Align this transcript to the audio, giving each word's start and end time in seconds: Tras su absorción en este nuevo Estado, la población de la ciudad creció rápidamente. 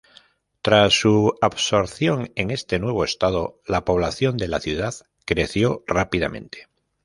Tras 0.63 0.99
su 0.99 1.35
absorción 1.43 2.31
en 2.33 2.49
este 2.49 2.79
nuevo 2.79 3.03
Estado, 3.03 3.61
la 3.67 3.85
población 3.85 4.35
de 4.35 4.47
la 4.47 4.59
ciudad 4.59 4.95
creció 5.25 5.83
rápidamente. 5.85 6.69